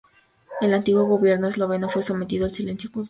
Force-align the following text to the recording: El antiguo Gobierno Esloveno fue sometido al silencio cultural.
El 0.61 0.73
antiguo 0.73 1.05
Gobierno 1.05 1.47
Esloveno 1.47 1.87
fue 1.87 2.01
sometido 2.01 2.45
al 2.45 2.53
silencio 2.55 2.89
cultural. 2.91 2.99